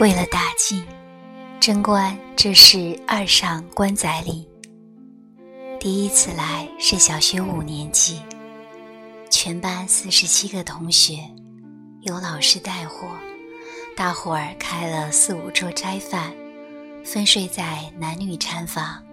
[0.00, 0.82] 为了大晋，
[1.60, 4.48] 贞观这是二上官载礼。
[5.78, 8.22] 第一次来是小学五年级，
[9.28, 11.18] 全班四十七个同学，
[12.00, 13.08] 有老师带货，
[13.94, 16.32] 大伙儿开了四五桌斋饭，
[17.04, 19.04] 分睡在男女禅房。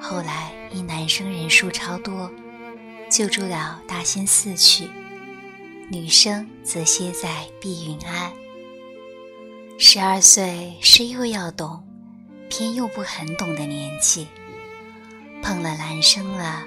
[0.00, 2.30] 后来因男生人数超多，
[3.10, 4.88] 就住到大仙寺去，
[5.90, 8.30] 女生则歇在碧云庵。
[9.78, 11.82] 十二岁是又要懂，
[12.48, 14.26] 偏又不很懂的年纪。
[15.42, 16.64] 碰了男生了，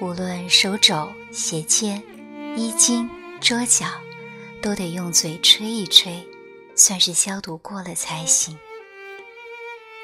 [0.00, 2.02] 无论手肘、鞋尖、
[2.56, 3.08] 衣襟、
[3.40, 3.86] 桌角，
[4.62, 6.26] 都得用嘴吹一吹，
[6.74, 8.58] 算是消毒过了才行。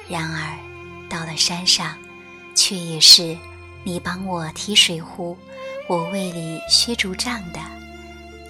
[0.09, 0.59] 然而
[1.09, 1.97] 到了山上，
[2.55, 3.37] 却也是
[3.83, 5.37] 你帮我提水壶，
[5.89, 7.61] 我为你削竹杖的，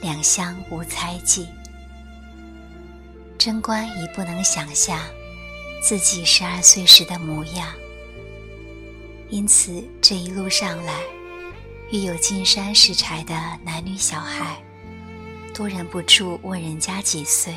[0.01, 1.47] 两相无猜忌。
[3.45, 4.97] 贞观已不能想象
[5.83, 7.67] 自己十二岁时的模样，
[9.31, 11.01] 因此这一路上来，
[11.91, 14.63] 遇有进山拾柴的男女小孩，
[15.53, 17.53] 都忍不住问人家几岁。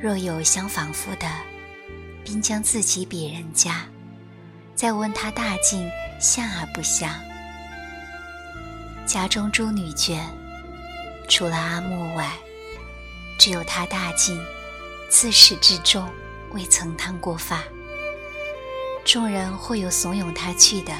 [0.00, 1.30] 若有相仿佛的，
[2.24, 3.84] 并将自己比人家，
[4.74, 5.86] 再问他大进
[6.18, 7.12] 像而不像。
[9.04, 10.22] 家中诸女眷，
[11.28, 12.32] 除了阿木外，
[13.38, 14.40] 只有他大晋，
[15.08, 16.08] 自始至终
[16.52, 17.62] 未曾烫过发。
[19.04, 20.92] 众人或有怂恿他去的，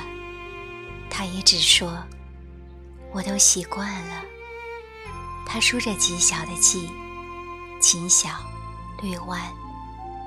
[1.08, 2.02] 他也只说
[3.12, 4.22] ：“我都习惯了。”
[5.46, 6.88] 他梳着极小的髻，
[7.80, 8.28] 琴小
[9.00, 9.40] 略弯，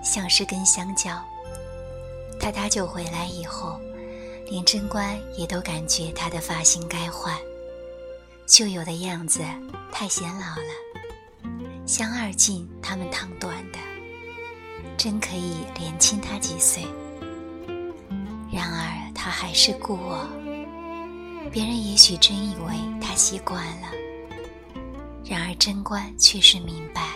[0.03, 1.11] 像是根香蕉。
[2.39, 3.79] 他搭救回来以后，
[4.49, 7.37] 连贞观也都感觉他的发型该换，
[8.47, 9.43] 旧有的样子
[9.91, 10.86] 太显老了。
[11.87, 13.79] 像二进他们烫短的，
[14.97, 16.85] 真可以连轻他几岁。
[18.51, 20.27] 然而他还是故我，
[21.49, 23.87] 别人也许真以为他习惯了，
[25.23, 27.07] 然而贞观却是明白，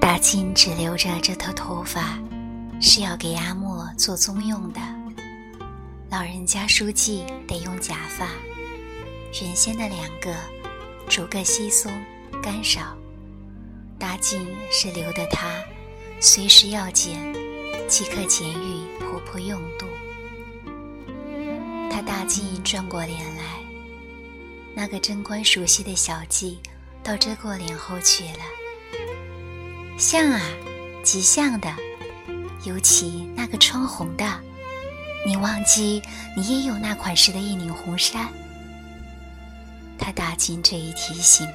[0.00, 2.16] 大晋只留着这头头发，
[2.80, 4.80] 是要给阿莫做宗用的。
[6.10, 8.28] 老人家书记得用假发，
[9.42, 10.32] 原先的两个，
[11.08, 11.92] 逐个稀松。
[12.40, 12.96] 干少，
[13.98, 15.62] 大晋是留的他，
[16.20, 17.34] 随时要剪，
[17.88, 19.86] 即可减予婆婆用度。
[21.90, 23.42] 他大晋转过脸来，
[24.74, 26.56] 那个贞观熟悉的小髻，
[27.02, 28.40] 倒遮过脸后去了。
[29.98, 30.40] 像啊，
[31.02, 31.74] 极像的，
[32.64, 34.24] 尤其那个穿红的，
[35.26, 36.00] 你忘记
[36.36, 38.28] 你也有那款式的一领红衫？
[39.98, 41.46] 他大晋这一提醒。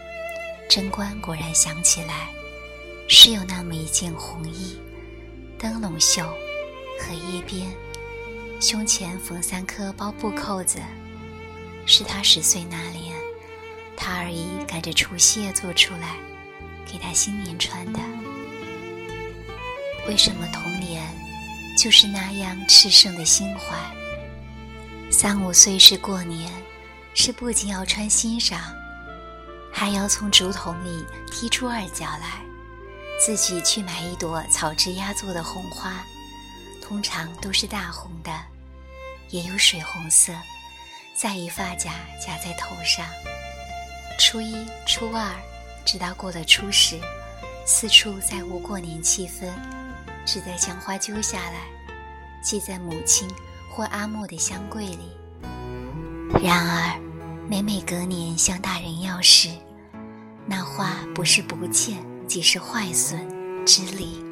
[0.74, 2.30] 贞观果然想起来，
[3.08, 4.76] 是有那么一件红衣，
[5.60, 6.24] 灯笼袖，
[7.00, 7.72] 荷叶边，
[8.60, 10.80] 胸前缝三颗包布扣子，
[11.86, 13.16] 是他十岁那年，
[13.96, 16.16] 他二姨赶着除夕夜做出来，
[16.92, 18.00] 给他新年穿的。
[20.08, 21.08] 为什么童年
[21.78, 23.78] 就是那样炽盛的心怀？
[25.12, 26.52] 三五岁是过年，
[27.14, 28.58] 是不仅要穿新裳。
[29.76, 32.40] 还要从竹筒里踢出二角来，
[33.20, 36.06] 自己去买一朵草枝压做的红花，
[36.80, 38.32] 通常都是大红的，
[39.30, 40.32] 也有水红色，
[41.16, 41.92] 再以发夹
[42.24, 43.06] 夹在头上。
[44.20, 45.34] 初一、初二，
[45.84, 47.00] 直到过了初十，
[47.66, 49.52] 四处再无过年气氛，
[50.24, 51.66] 只得将花揪下来，
[52.44, 53.28] 系在母亲
[53.72, 55.18] 或阿莫的香柜里。
[56.42, 57.13] 然而。
[57.50, 59.50] 每每隔年向大人要时，
[60.46, 63.20] 那花不是不见，即是坏损
[63.66, 64.24] 之理，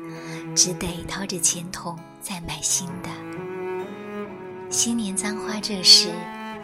[0.55, 3.09] 只得掏着钱筒再买新的。
[4.69, 6.09] 新年簪花这事，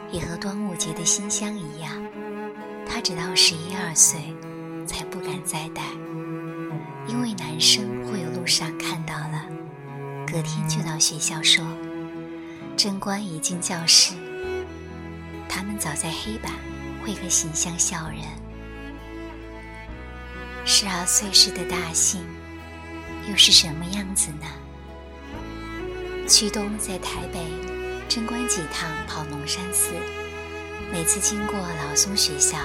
[0.09, 1.91] 也和端午节的新香一样，
[2.88, 4.33] 他直到十一二岁
[4.88, 5.83] 才不敢再戴，
[7.07, 9.45] 因为男生会有路上看到了，
[10.25, 11.63] 隔天就到学校说，
[12.77, 14.13] 贞观已进教室。
[15.49, 16.51] 他们早在黑板
[17.03, 18.19] 会和形象笑人。
[20.65, 22.25] 十二岁时的大姓，
[23.29, 24.45] 又是什么样子呢？
[26.27, 27.39] 屈东在台北
[28.09, 29.94] 贞观几趟跑龙山寺，
[30.91, 32.57] 每次经过老松学校，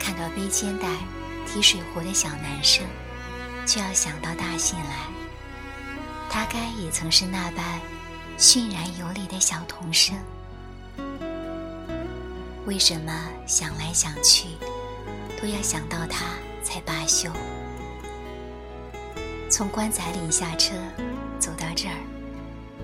[0.00, 0.88] 看到背肩带、
[1.46, 2.84] 提水壶的小男生，
[3.64, 5.06] 就要想到大姓来。
[6.28, 7.80] 他该也曾是那般
[8.36, 10.16] 驯然有礼的小童生。
[12.72, 13.12] 为什么
[13.46, 14.48] 想来想去，
[15.38, 16.24] 都要想到他
[16.62, 17.30] 才罢休？
[19.50, 20.72] 从棺材里下车，
[21.38, 21.94] 走到这儿，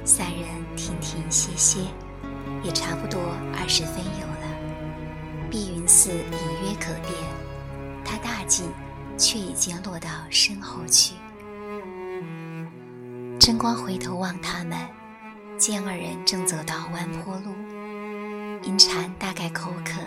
[0.05, 0.47] 三人
[0.77, 1.81] 停停歇歇，
[2.63, 3.19] 也差不多
[3.59, 5.49] 二十分有了。
[5.51, 7.15] 碧云寺隐约可辨，
[8.05, 8.67] 他大进，
[9.17, 11.15] 却已经落到身后去。
[13.41, 14.77] 贞光回头望他们，
[15.57, 17.55] 见二人正走到弯坡路，
[18.65, 20.01] 银蝉大概口渴，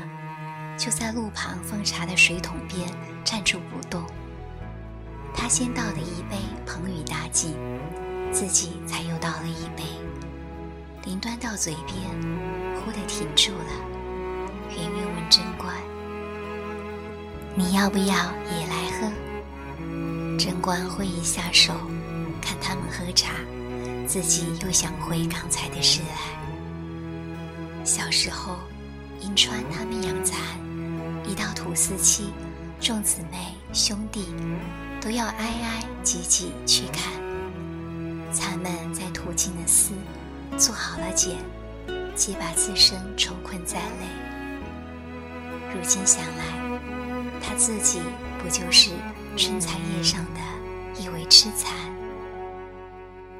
[0.77, 2.89] 就在路旁奉茶的水桶边
[3.23, 4.03] 站住不动。
[5.33, 7.55] 他先倒了一杯彭宇大敬，
[8.31, 9.83] 自己才又倒了一杯。
[11.05, 11.97] 临端到嘴边，
[12.75, 13.71] 忽地停住了。
[14.69, 15.73] 圆圆问贞观
[17.55, 19.11] ：“你要不要也来喝？”
[20.37, 21.73] 贞观挥一下手。
[22.41, 23.33] 看他们喝茶，
[24.07, 26.40] 自己又想回刚才的事来。
[27.83, 28.57] 小时候，
[29.21, 30.39] 银川他们养蚕，
[31.25, 32.31] 一到土四七，
[32.79, 34.27] 众姊妹兄弟
[35.01, 37.11] 都要挨挨挤挤去看。
[38.31, 39.93] 蚕们在途经的丝
[40.57, 41.37] 做好了茧，
[42.15, 44.07] 即把自身抽困在内。
[45.73, 46.45] 如今想来，
[47.41, 47.99] 他自己
[48.41, 48.91] 不就是
[49.35, 51.73] 春蚕叶上的一尾痴蚕？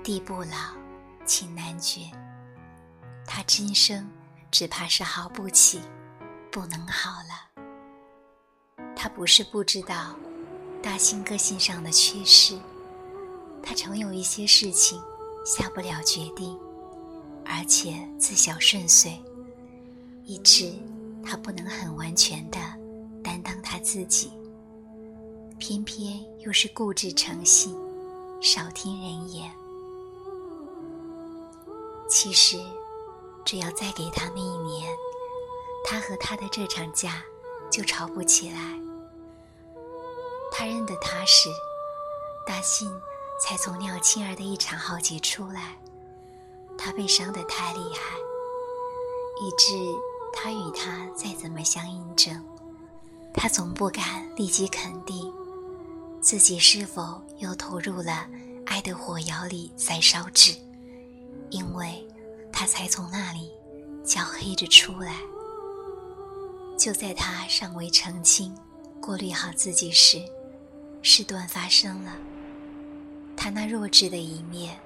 [0.03, 0.75] 地不老，
[1.25, 2.01] 情难绝。
[3.25, 4.09] 他今生
[4.51, 5.80] 只怕是好不起，
[6.51, 7.63] 不能好了。
[8.95, 10.15] 他不是不知道
[10.83, 12.59] 大兴个性上的缺失，
[13.63, 15.01] 他常有一些事情
[15.45, 16.59] 下不了决定，
[17.45, 19.19] 而且自小顺遂，
[20.25, 20.74] 以致
[21.25, 22.59] 他不能很完全的
[23.24, 24.31] 担当他自己。
[25.57, 27.74] 偏偏又是固执成性，
[28.42, 29.50] 少听人言。
[32.09, 32.59] 其实，
[33.43, 34.91] 只要再给他们一年，
[35.83, 37.23] 他和他的这场架
[37.69, 38.79] 就吵不起来。
[40.51, 41.49] 他认得他时，
[42.45, 42.89] 大信
[43.41, 45.77] 才从廖青儿的一场浩劫出来。
[46.77, 48.17] 他被伤得太厉害，
[49.41, 49.73] 以致
[50.33, 52.43] 他与他再怎么相印证，
[53.33, 55.31] 他总不敢立即肯定
[56.21, 58.27] 自己是否又投入了
[58.65, 60.55] 爱的火窑里再烧制。
[61.49, 62.07] 因为
[62.51, 63.51] 他才从那里
[64.03, 65.15] 焦黑着出来。
[66.77, 68.56] 就在他尚未澄清、
[69.01, 70.19] 过滤好自己时，
[71.03, 72.12] 事端发生了。
[73.38, 74.80] 他那弱智的一面，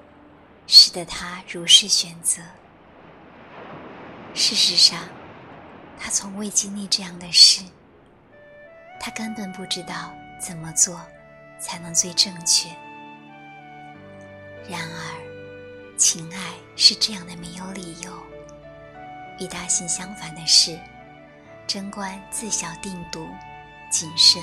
[0.68, 2.42] 使得他如是选择。
[4.34, 5.00] 事实上，
[5.98, 7.64] 他从未经历这样的事，
[9.00, 11.00] 他根本不知道怎么做
[11.60, 12.68] 才能最正确。
[14.70, 15.25] 然而。
[15.98, 18.12] 情爱是这样的，没有理由。
[19.40, 20.80] 与大信相反的是，
[21.68, 23.28] 贞观自小定笃、
[23.90, 24.42] 谨慎。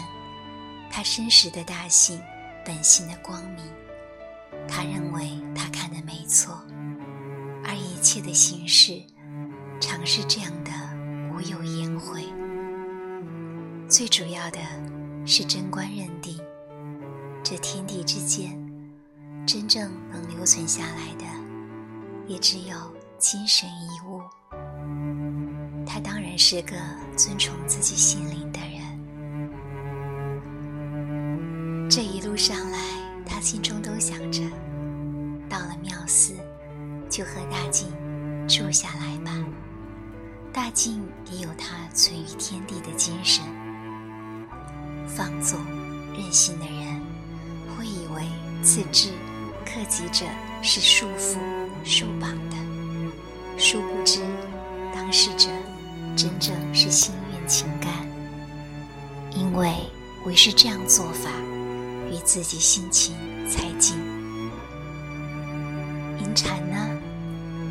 [0.90, 2.20] 他深识的大信
[2.64, 3.64] 本性的光明，
[4.68, 6.62] 他认为他看的没错，
[7.64, 9.02] 而一切的形式，
[9.80, 10.70] 常是这样的
[11.34, 12.24] 无有颜回。
[13.88, 14.58] 最主要的
[15.26, 16.38] 是，贞观认定，
[17.42, 18.50] 这天地之间，
[19.46, 21.24] 真正能留存下来的。
[22.28, 22.76] 也只有
[23.18, 24.22] 精神一物。
[25.84, 26.76] 他当然是个
[27.16, 28.80] 尊崇自己心灵的人。
[31.90, 32.78] 这一路上来，
[33.26, 34.40] 他心中都想着，
[35.48, 36.34] 到了庙寺，
[37.10, 37.90] 就和大静
[38.48, 39.32] 住下来吧。
[40.52, 43.44] 大静也有他存于天地的精神。
[45.06, 45.58] 放纵、
[46.14, 47.02] 任性的人，
[47.76, 48.22] 会以为
[48.62, 49.12] 自制、
[49.64, 50.26] 克己者
[50.62, 51.38] 是束缚。
[51.84, 52.56] 束绑的，
[53.58, 54.20] 殊不知，
[54.94, 55.48] 当事者
[56.14, 57.90] 真正是心愿情感，
[59.34, 59.74] 因为
[60.24, 61.28] 唯是这样做法，
[62.08, 63.16] 与自己心情
[63.48, 63.96] 才近。
[66.20, 66.76] 银蝉呢，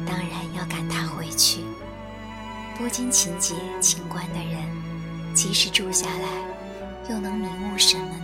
[0.05, 1.61] 当然要赶他回去。
[2.77, 4.59] 多金情节情观的人，
[5.33, 8.20] 即使住下来，又能明悟什么？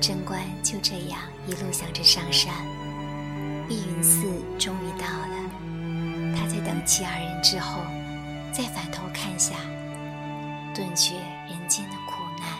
[0.00, 2.54] 贞观就这样一路想着上山。
[3.68, 4.22] 碧云寺
[4.58, 7.82] 终于到了，他在等其二人之后，
[8.52, 9.54] 再反头看下，
[10.74, 11.14] 顿觉
[11.48, 12.58] 人间的苦难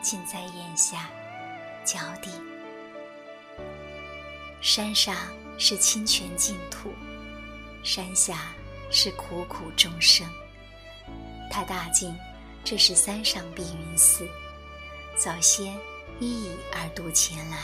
[0.00, 1.10] 尽在眼下，
[1.84, 2.30] 脚底。
[4.60, 5.14] 山上
[5.58, 6.90] 是清泉净土，
[7.82, 8.52] 山下
[8.90, 10.26] 是苦苦众生。
[11.50, 12.16] 他大惊，
[12.64, 14.26] 这是三上碧云寺，
[15.16, 15.76] 早先
[16.20, 17.58] 一以二度前来。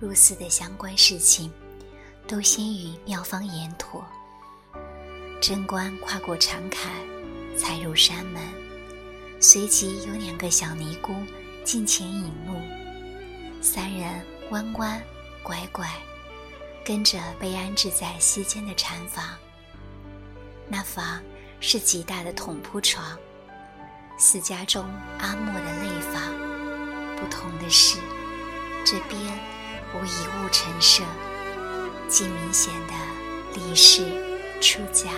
[0.00, 1.50] 入寺的相关事情，
[2.26, 4.04] 都先与妙方言妥。
[5.40, 6.90] 贞观跨过长坎，
[7.56, 8.42] 才入山门，
[9.40, 11.14] 随即有两个小尼姑
[11.64, 12.54] 近前引路。
[13.62, 15.02] 三人弯弯
[15.42, 15.88] 拐拐，
[16.84, 19.24] 跟着被安置在西间的禅房。
[20.68, 21.22] 那房
[21.60, 23.18] 是极大的筒铺床，
[24.18, 24.84] 四家中
[25.18, 26.53] 阿莫的内房。
[27.24, 27.96] 不同的是，
[28.84, 29.18] 这边
[29.94, 31.02] 无一物陈设，
[32.06, 32.92] 既明显的
[33.54, 34.04] 离世
[34.60, 35.08] 出家。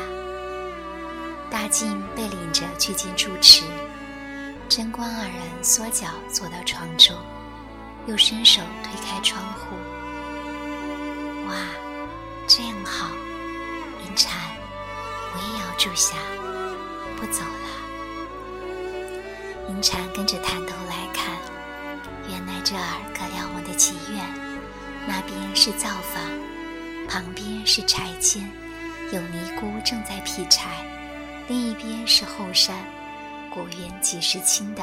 [1.51, 3.65] 大静被领着去进住持，
[4.69, 5.35] 贞观二人
[5.65, 7.17] 缩脚坐到床中，
[8.07, 9.75] 又伸手推开窗户。
[11.49, 11.57] 哇，
[12.47, 13.09] 这样好，
[14.05, 14.33] 银禅，
[15.33, 16.15] 我也要住下，
[17.17, 17.67] 不走了。
[19.69, 21.37] 银禅跟着探头来看，
[22.29, 24.25] 原来这儿隔了我的妓院，
[25.07, 26.23] 那边是灶房，
[27.09, 28.49] 旁边是柴间，
[29.13, 30.85] 有尼姑正在劈柴。
[31.49, 32.77] 另一边是后山，
[33.55, 34.83] 果园几时青的？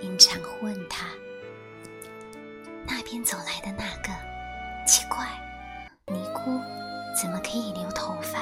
[0.00, 1.06] 阴蝉问他
[2.86, 4.12] ：“那边走来的那个，
[4.86, 5.26] 奇怪，
[6.06, 6.60] 尼姑
[7.20, 8.40] 怎么可以留头发？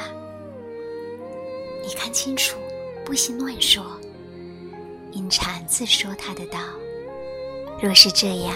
[1.82, 2.58] 你看清楚，
[3.04, 3.98] 不行乱说。”
[5.12, 6.58] 阴禅自说他的道
[7.82, 8.54] ：“若是这样，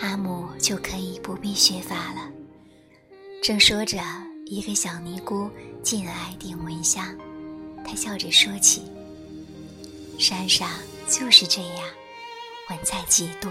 [0.00, 2.28] 阿母就可以不必学法了。”
[3.42, 3.98] 正说着，
[4.46, 5.48] 一个小尼姑
[5.82, 7.16] 进来点蚊香。
[7.84, 8.82] 她笑着说起
[10.18, 10.68] ：“山上
[11.08, 11.88] 就是这样，
[12.68, 13.50] 蚊在极多。”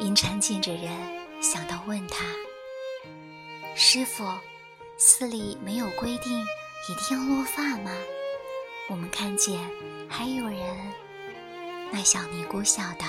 [0.00, 0.90] 银蝉见着人，
[1.40, 2.24] 想到问他
[3.76, 4.24] ：“师傅，
[4.96, 6.32] 寺里没有规定
[6.88, 7.90] 一定要落发吗？”
[8.88, 9.60] 我们看见
[10.08, 10.62] 还有人。
[11.92, 13.06] 那小尼姑笑道：“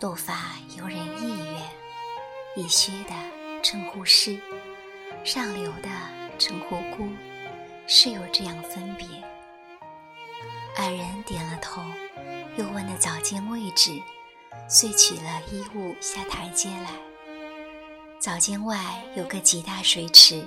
[0.00, 3.12] 落发由人意愿，一削的
[3.62, 4.38] 称呼师，
[5.24, 5.88] 上流的
[6.38, 7.08] 称呼姑。”
[7.88, 9.06] 是有这样分别。
[10.76, 11.80] 二人点了头，
[12.56, 14.02] 又问了早间位置，
[14.68, 16.90] 遂取了衣物下台阶来。
[18.18, 20.44] 早间外有个极大水池，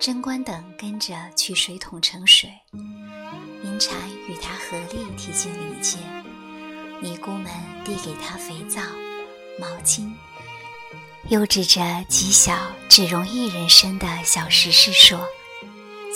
[0.00, 2.50] 贞观等跟着取水桶盛水。
[2.72, 3.94] 银蝉
[4.26, 6.00] 与他合力提进里间，
[7.00, 7.50] 尼姑们
[7.84, 8.80] 递给他肥皂、
[9.58, 10.12] 毛巾，
[11.28, 12.56] 又指着极小
[12.88, 15.26] 只容一人身的小石室说。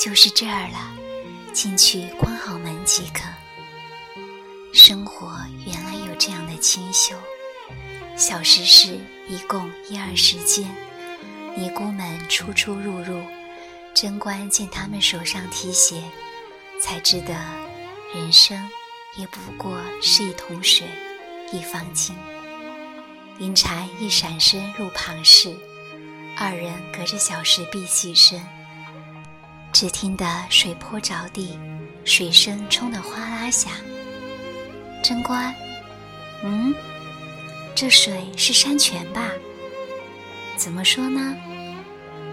[0.01, 0.93] 就是这儿了，
[1.53, 3.25] 进去关好门即可。
[4.73, 7.17] 生活原来有这样的清修。
[8.17, 10.65] 小石室一共一二十间，
[11.57, 13.21] 尼姑们出出入入。
[13.95, 16.01] 贞观见他们手上提鞋，
[16.81, 17.35] 才知得
[18.15, 18.57] 人生
[19.19, 20.87] 也不过是一桶水，
[21.53, 22.13] 一方巾。
[23.41, 25.57] 银蝉一闪身入旁室，
[26.37, 28.41] 二人隔着小石壁起身。
[29.73, 31.59] 只听得水泼着地，
[32.05, 33.73] 水声冲得哗啦响。
[35.03, 35.53] 贞观，
[36.45, 36.73] 嗯，
[37.75, 39.33] 这水是山泉吧？
[40.57, 41.37] 怎么说呢？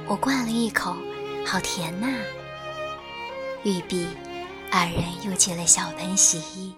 [0.06, 0.96] 我灌了一口，
[1.44, 2.08] 好甜呐！
[3.64, 4.08] 玉璧，
[4.78, 6.76] 二人又借了小盆洗衣，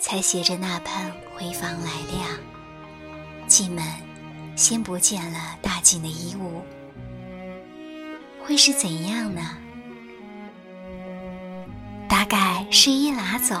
[0.00, 2.26] 才携着那盆回房来晾。
[3.46, 3.84] 进门，
[4.56, 6.62] 先不见了大静的衣物。
[8.42, 9.58] 会是怎样呢？
[12.08, 13.60] 大概是一拿走，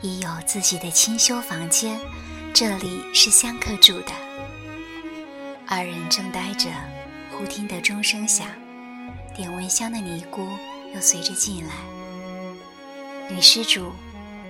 [0.00, 1.98] 已有自己的清修房间，
[2.54, 4.12] 这里是香客住的。
[5.66, 6.70] 二人正呆着，
[7.32, 8.46] 忽听得钟声响，
[9.34, 10.46] 点蚊香的尼姑
[10.94, 11.72] 又随着进来。
[13.32, 13.90] 女施主，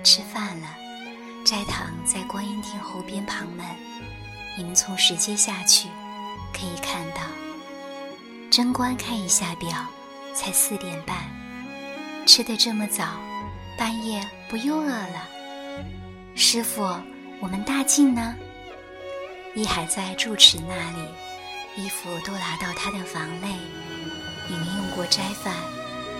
[0.03, 0.67] 吃饭了，
[1.45, 3.65] 斋堂在观音亭后边旁门，
[4.57, 5.87] 你们从石阶下去，
[6.51, 7.21] 可以看到。
[8.51, 9.69] 贞观看一下表，
[10.35, 11.15] 才四点半，
[12.25, 13.05] 吃的这么早，
[13.77, 15.29] 半夜不又饿了？
[16.35, 16.81] 师傅，
[17.39, 18.35] 我们大静呢？
[19.55, 21.07] 一还在住持那里，
[21.77, 23.47] 衣服都拿到他的房内。
[24.49, 25.55] 你们用过斋饭，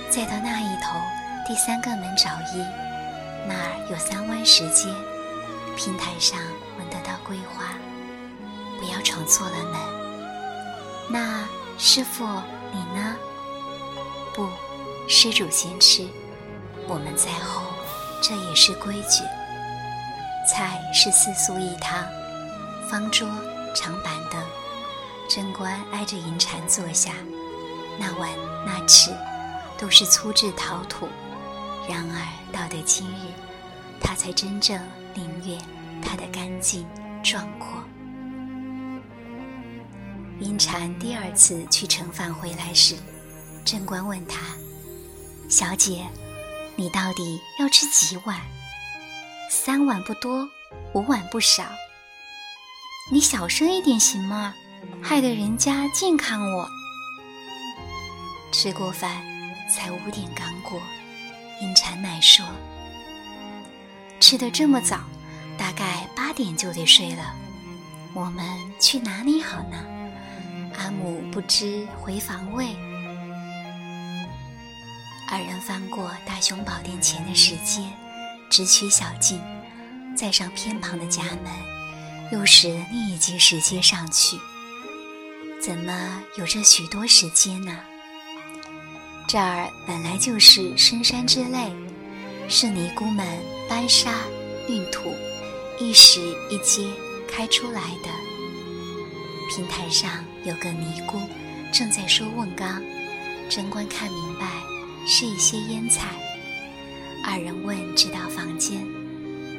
[0.10, 0.98] 再到那一头
[1.46, 2.66] 第三个门找一，
[3.48, 4.88] 那儿有三弯石阶，
[5.76, 6.40] 平台上
[6.78, 7.74] 闻得到桂花，
[8.80, 9.80] 不要闯错了门。
[11.10, 11.48] 那。
[11.76, 12.24] 师傅，
[12.72, 13.16] 你呢？
[14.36, 14.48] 不，
[15.08, 16.08] 施主先吃，
[16.88, 17.64] 我们在后，
[18.22, 19.24] 这也是规矩。
[20.48, 22.06] 菜是四素一汤，
[22.88, 23.28] 方桌
[23.76, 24.40] 长板凳，
[25.28, 27.12] 贞观挨着银蟾坐下，
[27.98, 28.30] 那碗
[28.64, 29.12] 那尺
[29.76, 31.10] 都是粗制陶土。
[31.88, 33.32] 然而到得今日，
[34.00, 34.82] 他才真正
[35.14, 35.58] 领略
[36.02, 36.88] 它的干净
[37.24, 37.84] 壮阔。
[40.40, 42.96] 银蝉第二次去盛饭回来时，
[43.64, 44.40] 贞观问他
[45.50, 46.06] ：“小姐，
[46.76, 48.40] 你到底要吃几碗？
[49.50, 50.50] 三碗不多，
[50.94, 51.64] 五碗不少。”
[53.12, 54.54] 你小声一点行吗？
[55.02, 56.68] 害得人家近看我。
[58.52, 59.22] 吃过饭，
[59.70, 60.82] 才五点刚过，
[61.62, 62.46] 阴蝉乃说
[64.20, 65.02] ：“吃的这么早，
[65.58, 67.34] 大概八点就得睡了。
[68.14, 68.46] 我们
[68.80, 69.78] 去哪里好呢？”
[70.78, 72.76] 阿母不知回房未。
[75.30, 77.82] 二人翻过大雄宝殿前的石阶，
[78.50, 79.40] 直取小径，
[80.16, 81.52] 再上偏旁的夹门，
[82.32, 84.38] 又是另一级石阶上去。
[85.62, 87.80] 怎么有着许多石阶呢？
[89.28, 91.72] 这儿本来就是深山之内，
[92.48, 93.26] 是尼姑们
[93.68, 94.14] 搬沙
[94.68, 95.12] 运土，
[95.80, 96.86] 一石一阶
[97.28, 98.10] 开出来的。
[99.50, 101.20] 平台上有个尼姑
[101.72, 102.82] 正在说问刚，
[103.50, 104.46] 贞观看明白
[105.08, 106.10] 是一些腌菜。
[107.26, 108.86] 二人问知道房间，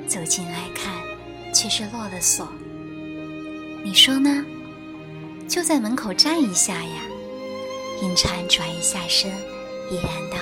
[0.06, 0.94] 走进来看，
[1.52, 2.46] 却是落了锁。
[3.82, 4.44] 你说呢？
[5.48, 7.02] 就在门口站一下呀。
[8.02, 9.32] 银蝉转一下身。
[9.90, 10.38] 依然道：“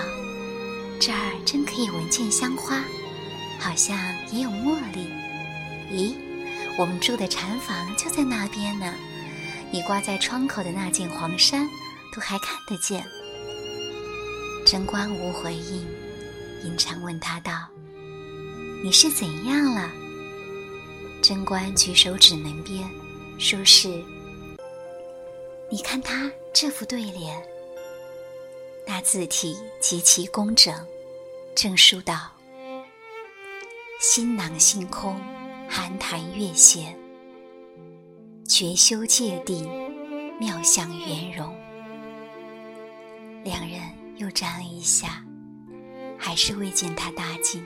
[1.00, 2.82] 这儿真可以闻见香花，
[3.58, 3.98] 好像
[4.30, 5.08] 也有茉莉。
[5.90, 6.14] 咦，
[6.78, 8.94] 我们住的禅房就在那边呢。
[9.72, 11.68] 你挂在窗口的那件黄衫，
[12.14, 13.04] 都还看得见。”
[14.64, 15.86] 贞观无回应，
[16.64, 17.66] 银蝉问他道
[18.84, 19.90] ：“你是怎样了？”
[21.20, 22.88] 贞观举手指门边，
[23.38, 23.88] 说是
[25.68, 27.42] ：“你看他这副对联。”
[28.86, 30.74] 那字体极其工整，
[31.54, 32.30] 正书道
[34.00, 35.16] ：“心囊星空，
[35.68, 36.98] 寒潭月闲，
[38.46, 39.68] 绝修界定，
[40.38, 41.54] 妙相圆融。”
[43.44, 43.80] 两人
[44.16, 45.24] 又站了一下，
[46.18, 47.64] 还是未见他大进。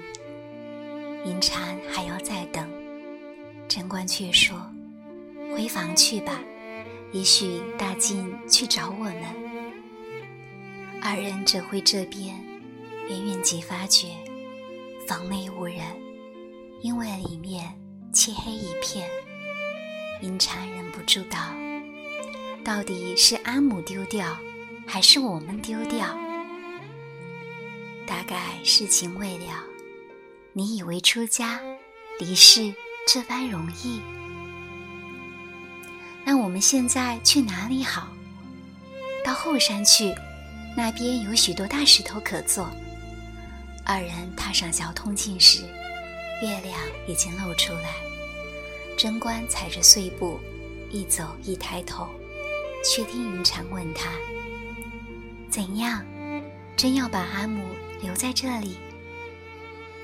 [1.25, 2.71] 银蝉还要再等，
[3.67, 4.57] 贞观却说
[5.53, 6.39] ：“回房去吧，
[7.13, 9.25] 也许大进去找我们。”
[11.09, 12.35] 二人折回这边，
[13.09, 14.09] 远远即发觉
[15.07, 15.79] 房内无人，
[16.83, 17.73] 因为里面
[18.13, 19.09] 漆黑一片。
[20.21, 21.39] 银蝉忍不住道
[22.65, 24.37] ：“到底是阿母丢掉，
[24.85, 26.09] 还是我们丢掉？
[28.05, 29.63] 大概事情未了。
[30.55, 31.61] 你以为出家
[32.19, 32.75] 离世
[33.07, 34.01] 这般容易？
[36.25, 38.09] 那我们现在去哪里好？
[39.25, 40.13] 到后山去。”
[40.77, 42.69] 那边有许多大石头可坐。
[43.83, 45.63] 二人踏上小通径时，
[46.43, 47.95] 月亮已经露出来。
[48.99, 50.39] 贞观踩着碎步，
[50.91, 52.07] 一走一抬头，
[52.85, 54.11] 却听银蝉问他
[55.51, 56.05] ：“怎样？
[56.77, 57.65] 真要把阿母
[58.03, 58.77] 留在这里？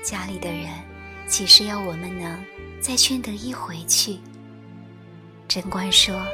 [0.03, 0.69] 家里的人
[1.27, 2.43] 岂是要我们能
[2.81, 4.17] 再劝得一回去？”
[5.47, 6.25] 贞观说：“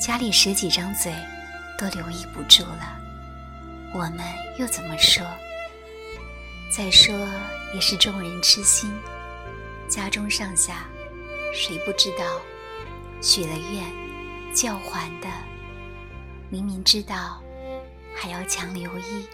[0.00, 1.12] 家里十几张嘴，
[1.78, 3.00] 都留意不住了。”
[3.94, 4.18] 我们
[4.58, 5.24] 又怎么说？
[6.68, 7.16] 再说
[7.72, 8.92] 也是众人痴心，
[9.88, 10.84] 家中上下
[11.54, 12.24] 谁不知道？
[13.22, 13.84] 许了愿
[14.52, 15.28] 就要还的，
[16.50, 17.40] 明明知道
[18.16, 19.26] 还要强留一，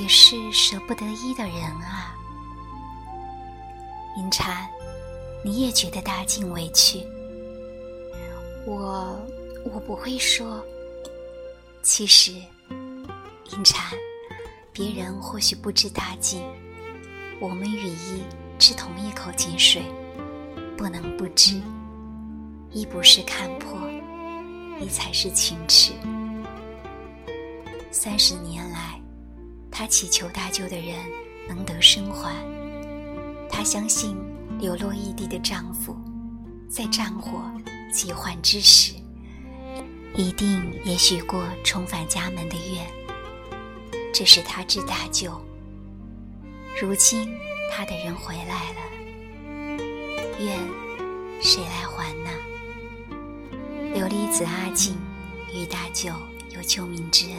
[0.00, 2.14] 也是舍不得一的人啊。
[4.16, 4.70] 银蝉，
[5.44, 7.04] 你也觉得大靖委屈？
[8.64, 9.20] 我
[9.64, 10.64] 我不会说。
[11.82, 12.32] 其实，
[13.50, 13.92] 银蝉，
[14.72, 16.42] 别人或许不知大静，
[17.40, 18.22] 我们与一
[18.58, 19.82] 吃同一口井水，
[20.76, 21.60] 不能不知。
[22.70, 23.78] 一不是看破，
[24.80, 25.92] 一才是情痴。
[27.90, 28.98] 三十年来，
[29.70, 30.96] 他祈求大舅的人
[31.46, 32.34] 能得生还，
[33.50, 34.16] 他相信
[34.58, 35.94] 流落异地的丈夫，
[36.70, 37.42] 在战火
[37.92, 38.94] 疾患之时。
[40.14, 42.86] 一定也许过重返家门的愿，
[44.12, 45.32] 这是他之大救。
[46.80, 47.34] 如今
[47.70, 48.80] 他的人回来了，
[50.38, 50.58] 愿
[51.40, 52.30] 谁来还呢？
[53.94, 54.96] 琉璃子阿静
[55.54, 56.12] 与大舅
[56.50, 57.36] 有救命之恩，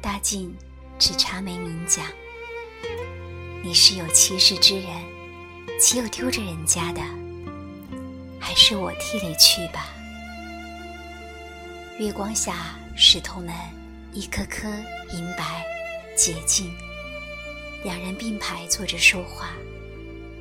[0.00, 0.54] 大静
[0.98, 2.04] 只查没明讲。
[3.62, 4.88] 你是有妻室之人，
[5.80, 7.00] 岂有丢着人家的？
[8.38, 9.88] 还是我替你去吧。
[11.98, 13.52] 月光下，石头们
[14.12, 14.68] 一颗颗
[15.12, 15.64] 银白
[16.16, 16.72] 洁净。
[17.84, 19.50] 两人并排坐着说话，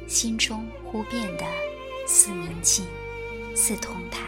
[0.08, 1.46] 心中忽变得
[2.08, 2.86] 似明镜，
[3.56, 4.24] 似同台。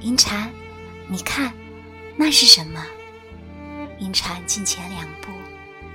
[0.00, 0.50] 银蝉，
[1.08, 1.52] 你看，
[2.16, 2.84] 那是什么？
[4.00, 5.30] 银蝉近前两步，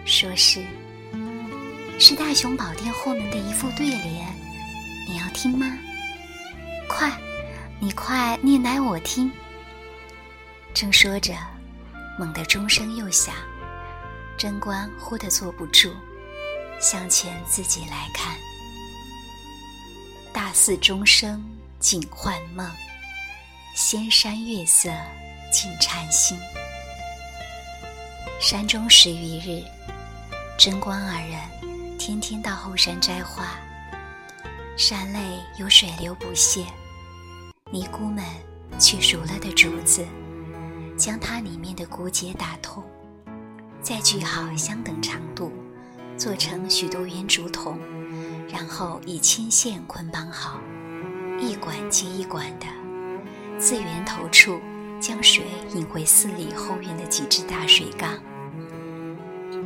[0.06, 0.64] 说是
[2.00, 4.34] ：“是大雄宝殿后门的一副对联，
[5.10, 5.78] 你要听吗？”
[6.88, 7.12] 快，
[7.80, 9.30] 你快念来我听。”
[10.74, 11.36] 正说着，
[12.20, 13.34] 猛地钟声又响，
[14.38, 15.94] 贞观忽地坐不住，
[16.78, 18.36] 向前自己来看。
[20.34, 21.42] 大寺钟声
[21.80, 22.70] 尽幻梦，
[23.74, 24.90] 仙山月色
[25.50, 26.38] 尽禅心。
[28.38, 29.64] 山中十余日，
[30.58, 31.40] 贞观二人
[31.98, 33.58] 天天到后山摘花。
[34.76, 36.66] 山内有水流不泄，
[37.72, 38.26] 尼姑们
[38.78, 40.06] 取熟了的竹子，
[41.00, 42.84] 将它里面的骨节打通，
[43.82, 45.50] 再锯好相等长度，
[46.18, 47.80] 做成许多圆竹筒，
[48.52, 50.60] 然后以牵线捆绑好，
[51.40, 52.66] 一管接一管的，
[53.58, 54.60] 自源头处
[55.00, 58.20] 将水引回寺里后院的几只大水缸。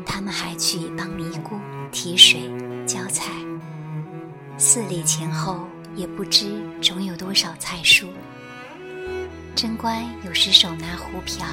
[0.05, 1.55] 他们还去帮尼姑
[1.91, 2.41] 提水、
[2.85, 3.31] 浇菜。
[4.59, 8.05] 寺里前后也不知种有多少菜蔬。
[9.55, 11.45] 贞观有时手拿壶瓢，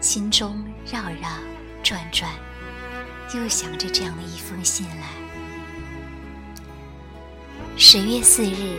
[0.00, 1.28] 心中绕绕
[1.82, 2.30] 转转，
[3.34, 5.08] 又想着这样的一封信来。
[7.78, 8.78] 十月四日，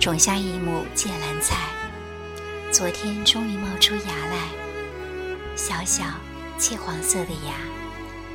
[0.00, 1.56] 种下一亩芥兰菜，
[2.70, 4.38] 昨天终于冒出芽来，
[5.56, 6.04] 小小
[6.56, 7.54] 芥黄色的芽，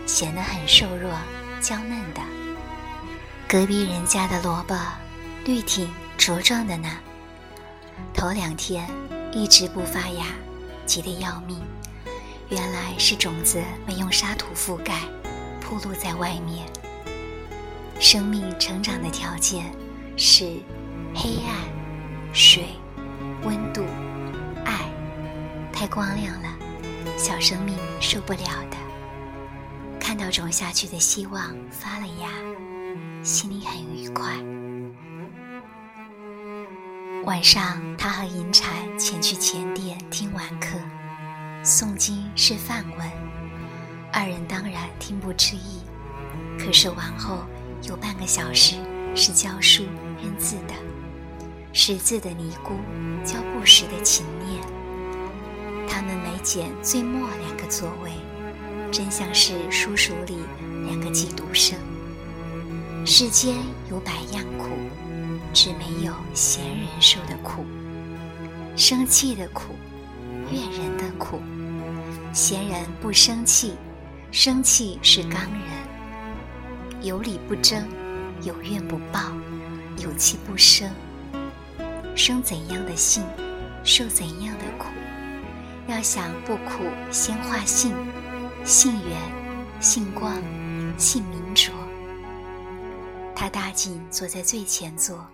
[0.06, 1.12] 显得很瘦弱、
[1.62, 2.22] 娇嫩的。
[3.48, 4.76] 隔壁人家的萝卜，
[5.46, 6.90] 绿挺茁壮的呢。
[8.14, 8.88] 头两天
[9.32, 10.26] 一直不发芽，
[10.86, 11.62] 急得要命。
[12.50, 15.02] 原来是种子没用沙土覆盖，
[15.62, 16.66] 铺露在外面。
[18.00, 19.72] 生命成长的条件
[20.18, 20.46] 是
[21.14, 22.64] 黑暗、水、
[23.44, 23.84] 温度、
[24.66, 24.90] 爱。
[25.72, 26.50] 太光亮了，
[27.18, 28.40] 小生命受不了
[28.72, 28.78] 的。
[30.00, 32.30] 看到种下去的希望发了芽。
[33.22, 34.59] 心里很愉快。
[37.30, 40.80] 晚上，他和银蝉前去前殿听晚课，
[41.64, 43.12] 诵经是梵文，
[44.12, 45.84] 二人当然听不吃意。
[46.58, 47.46] 可是往后
[47.84, 48.78] 有半个小时
[49.16, 49.84] 是教书
[50.20, 50.74] 认字的，
[51.72, 52.74] 识字的尼姑
[53.24, 54.60] 教不识的勤念。
[55.88, 58.12] 他们每拣最末两个座位，
[58.92, 60.36] 真像是书塾里
[60.88, 61.78] 两个寄读生。
[63.06, 63.56] 世间
[63.88, 64.70] 有百样苦，
[65.54, 67.66] 只没有闲人受的苦。
[68.76, 69.76] 生气的苦，
[70.52, 71.42] 怨人的苦。
[72.34, 73.74] 闲人不生气，
[74.32, 77.02] 生气是刚人。
[77.02, 77.88] 有理不争，
[78.44, 79.20] 有怨不报，
[79.98, 80.90] 有气不生。
[82.16, 83.24] 生怎样的性，
[83.84, 84.86] 受怎样的苦。
[85.88, 87.96] 要想不苦，先化性，
[88.64, 89.20] 性圆，
[89.82, 90.34] 性光，
[90.98, 91.74] 性明浊。
[93.36, 95.26] 他大进坐在最前座，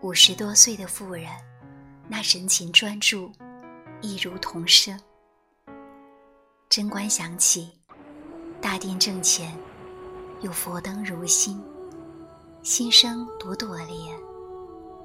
[0.00, 1.26] 五十多岁的妇人，
[2.06, 3.32] 那神情专注，
[4.00, 4.96] 一如童声。
[6.68, 7.72] 贞观想起，
[8.60, 9.52] 大殿正前
[10.40, 11.60] 有佛灯如心，
[12.62, 14.16] 心生朵朵莲，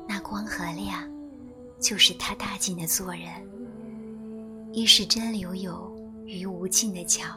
[0.07, 1.09] 那光和亮，
[1.79, 3.29] 就是他大进的做人。
[4.73, 5.91] 一是真留有
[6.23, 7.35] 于无尽的巧，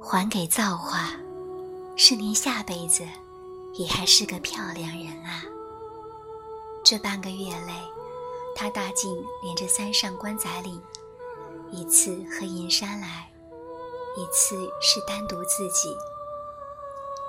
[0.00, 1.12] 还给造化。
[1.96, 3.04] 是您下辈子
[3.74, 5.44] 也还是个漂亮人啊！
[6.82, 7.72] 这半个月内，
[8.56, 10.82] 他大进连着三上关仔岭，
[11.70, 13.30] 一次和银山来，
[14.16, 15.96] 一次是单独自己，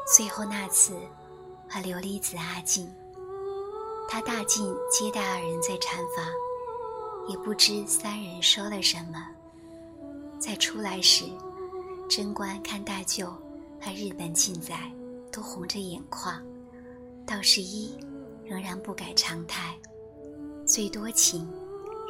[0.08, 0.94] 最后那次
[1.70, 2.92] 和琉璃子阿静，
[4.10, 6.26] 他大进接待二人在禅房，
[7.28, 9.28] 也不知三人说了什么。
[10.40, 11.26] 再出来时，
[12.10, 13.32] 贞观看大舅。
[13.84, 14.78] 和日本近在
[15.32, 16.40] 都红着眼眶，
[17.26, 17.98] 道是一
[18.52, 19.74] 仍然不改常态，
[20.68, 21.50] 最多情，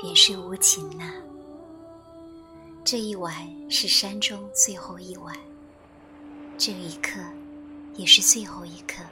[0.03, 1.13] 也是无情呐。
[2.83, 3.31] 这一晚
[3.69, 5.37] 是山中最后一晚，
[6.57, 7.19] 这一刻
[7.93, 9.03] 也是最后一刻。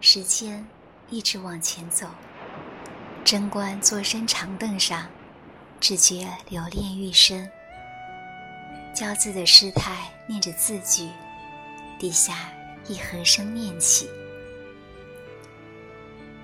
[0.00, 0.64] 时间
[1.10, 2.06] 一直往前走，
[3.24, 5.04] 贞观坐身长凳上，
[5.80, 7.50] 只觉留恋愈深。
[8.94, 11.08] 教字的师太念着字句，
[11.98, 12.52] 底下
[12.86, 14.08] 一和声念起：“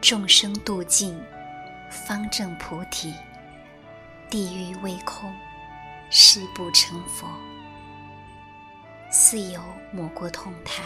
[0.06, 1.18] 众生度尽，
[1.90, 3.14] 方正菩提；
[4.28, 5.32] 地狱未空，
[6.10, 7.26] 誓不成佛。”
[9.10, 9.62] 似有
[9.94, 10.82] 抹过痛态，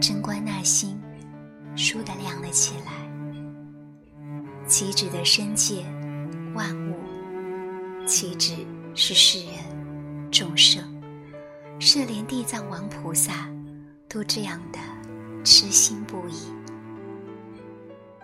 [0.00, 1.00] 贞观那心
[1.76, 2.90] 倏地亮了起来。
[4.66, 5.84] 岂止的身界
[6.54, 6.98] 万物，
[8.04, 9.54] 岂止是世人？
[10.32, 10.82] 众生，
[11.78, 13.48] 是连地藏王菩萨
[14.08, 14.78] 都这样的
[15.44, 16.57] 痴心不已。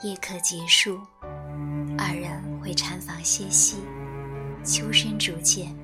[0.02, 1.00] 夜课结束，
[1.96, 3.76] 二人回禅房歇息。
[4.64, 5.74] 秋深逐渐，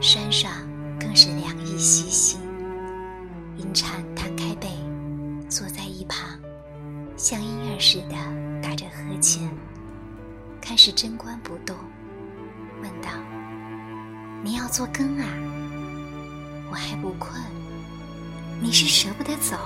[0.00, 0.50] 山上
[0.98, 2.38] 更是凉意习习。
[3.58, 4.70] 银蝉摊开背，
[5.48, 6.40] 坐在一旁，
[7.16, 8.16] 像婴儿似的
[8.62, 9.48] 打着呵欠，
[10.60, 11.76] 看时贞观不动，
[12.80, 13.10] 问道
[14.42, 15.28] ：“你要做羹啊？
[16.70, 17.40] 我还不困，
[18.60, 19.56] 你是舍不得走？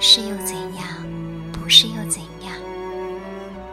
[0.00, 0.86] 是又怎样？
[1.68, 2.54] 是又怎样？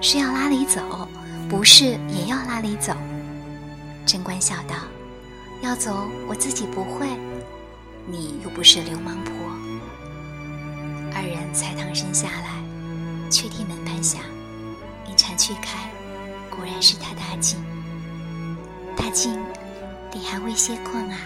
[0.01, 1.07] 是要拉你走，
[1.49, 2.93] 不是也要拉你走？”
[4.05, 4.75] 贞观笑道
[5.63, 7.07] ：“要走，我自己不会。
[8.05, 9.33] 你又不是流氓婆。”
[11.15, 14.19] 二人才躺身下来，却听门半响，
[15.07, 15.89] 一蝉去开，
[16.49, 17.63] 果然是他大静。
[18.97, 19.39] 大静，
[20.11, 21.17] 你还未歇困啊？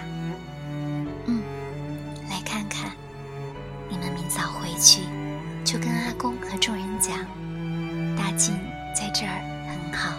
[8.38, 8.56] 静
[8.95, 10.13] 在这儿很好，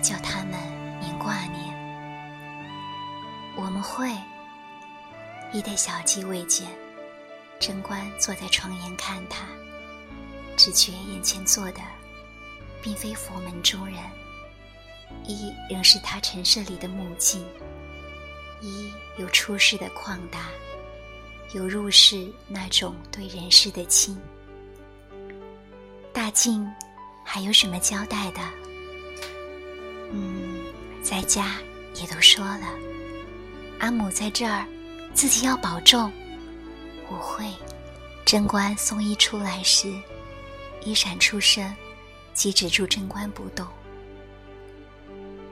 [0.00, 0.58] 叫他们
[1.00, 1.74] 明挂念。
[3.56, 4.08] 我们会。
[5.52, 6.66] 一对小鸡未见，
[7.60, 9.44] 贞观坐在窗沿看他，
[10.56, 11.80] 只觉眼前坐的，
[12.82, 13.96] 并非佛门中人，
[15.24, 17.44] 一仍是他陈设里的目镜，
[18.62, 20.46] 一有出世的旷达，
[21.52, 24.18] 有入世那种对人世的亲。
[26.14, 26.66] 大静，
[27.24, 28.40] 还有什么交代的？
[30.12, 30.60] 嗯，
[31.02, 31.56] 在家
[31.94, 32.66] 也都说了。
[33.78, 34.66] 阿母在这儿，
[35.14, 36.12] 自己要保重。
[37.08, 37.46] 我会。
[38.24, 39.92] 贞观送衣出来时，
[40.84, 41.74] 一闪出声，
[42.32, 43.66] 即止住贞观不动。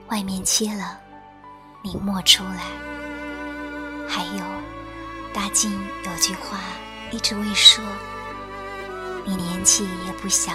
[0.07, 0.87] 外面凄冷，
[1.83, 2.63] 明莫出来。
[4.07, 4.43] 还有，
[5.33, 5.71] 大静
[6.05, 6.59] 有句话
[7.11, 7.83] 一直未说。
[9.25, 10.53] 你年纪也不小，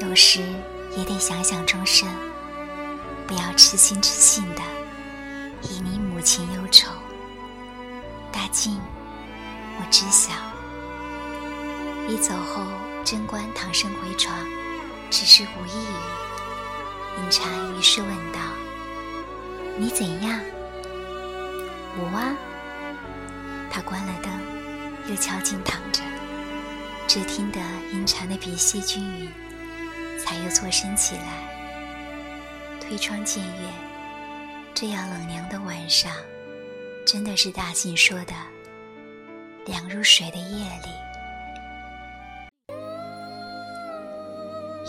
[0.00, 0.40] 有时
[0.96, 2.08] 也得想想终身，
[3.26, 4.62] 不要痴心痴性的。
[5.62, 6.88] 以你母亲忧愁，
[8.32, 8.80] 大静，
[9.78, 10.32] 我知晓。
[12.06, 12.62] 你走后，
[13.04, 14.34] 贞观躺身回床，
[15.10, 15.96] 只是无一语。
[17.20, 18.40] 银蝉于是问道
[19.76, 20.40] ：“你怎样？”
[21.98, 22.36] 我啊。
[23.70, 24.32] 他关了灯，
[25.08, 26.00] 又悄静躺着，
[27.06, 27.60] 只听得
[27.92, 29.30] 银蝉的鼻息均匀，
[30.28, 31.24] 才又坐身起来，
[32.78, 33.62] 推窗见月。
[34.74, 36.12] 这样冷凉的晚上，
[37.06, 38.34] 真的是大信说的
[39.64, 40.90] “凉如水”的夜里。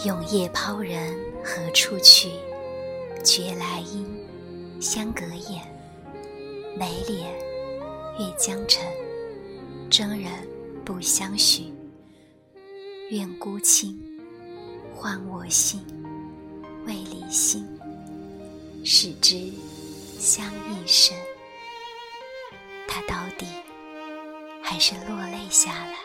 [0.06, 2.32] 永夜抛人何处去？
[3.24, 4.06] 觉来音，
[4.82, 5.66] 相隔雁。
[6.78, 7.34] 眉脸，
[8.20, 8.84] 越江城。
[9.90, 10.34] 征人
[10.84, 11.74] 不相许。
[13.10, 13.98] 愿孤清，
[15.02, 15.82] 换我心，
[16.86, 17.66] 为离心，
[18.84, 19.50] 使之。
[20.20, 21.16] 相一生，
[22.86, 23.46] 他到底
[24.62, 25.96] 还是落泪下来。